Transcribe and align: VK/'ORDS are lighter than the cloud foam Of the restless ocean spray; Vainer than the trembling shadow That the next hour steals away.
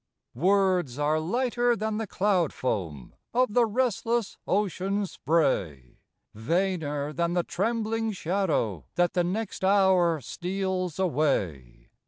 VK/'ORDS 0.35 0.97
are 0.97 1.19
lighter 1.19 1.75
than 1.75 1.99
the 1.99 2.07
cloud 2.07 2.51
foam 2.51 3.13
Of 3.35 3.53
the 3.53 3.67
restless 3.67 4.35
ocean 4.47 5.05
spray; 5.05 5.99
Vainer 6.35 7.13
than 7.15 7.35
the 7.35 7.43
trembling 7.43 8.11
shadow 8.11 8.85
That 8.95 9.13
the 9.13 9.23
next 9.23 9.63
hour 9.63 10.19
steals 10.19 10.97
away. 10.97 11.91